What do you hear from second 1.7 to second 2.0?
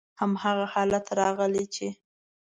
چې: